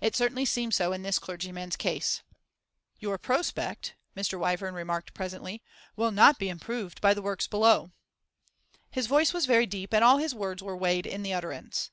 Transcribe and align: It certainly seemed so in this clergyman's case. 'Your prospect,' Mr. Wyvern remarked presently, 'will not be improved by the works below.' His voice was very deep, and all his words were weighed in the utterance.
It 0.00 0.16
certainly 0.16 0.46
seemed 0.46 0.72
so 0.74 0.94
in 0.94 1.02
this 1.02 1.18
clergyman's 1.18 1.76
case. 1.76 2.22
'Your 3.00 3.18
prospect,' 3.18 3.96
Mr. 4.16 4.38
Wyvern 4.40 4.72
remarked 4.72 5.12
presently, 5.12 5.62
'will 5.94 6.10
not 6.10 6.38
be 6.38 6.48
improved 6.48 7.02
by 7.02 7.12
the 7.12 7.20
works 7.20 7.46
below.' 7.46 7.90
His 8.90 9.06
voice 9.06 9.34
was 9.34 9.44
very 9.44 9.66
deep, 9.66 9.92
and 9.92 10.02
all 10.02 10.16
his 10.16 10.34
words 10.34 10.62
were 10.62 10.74
weighed 10.74 11.04
in 11.04 11.22
the 11.22 11.34
utterance. 11.34 11.90